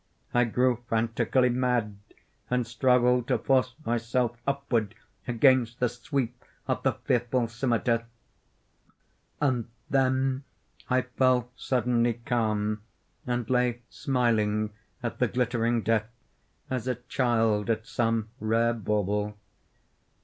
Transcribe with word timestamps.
I 0.33 0.45
grew 0.45 0.79
frantically 0.89 1.49
mad, 1.49 1.95
and 2.49 2.65
struggled 2.65 3.27
to 3.27 3.37
force 3.37 3.75
myself 3.85 4.35
upward 4.47 4.95
against 5.27 5.79
the 5.79 5.89
sweep 5.89 6.43
of 6.67 6.81
the 6.81 6.93
fearful 6.93 7.47
scimitar. 7.47 8.05
And 9.39 9.67
then 9.91 10.43
I 10.89 11.03
fell 11.03 11.51
suddenly 11.55 12.13
calm, 12.15 12.81
and 13.27 13.47
lay 13.47 13.83
smiling 13.91 14.71
at 15.03 15.19
the 15.19 15.27
glittering 15.27 15.83
death, 15.83 16.09
as 16.67 16.87
a 16.87 16.95
child 16.95 17.69
at 17.69 17.85
some 17.85 18.29
rare 18.39 18.73
bauble. 18.73 19.37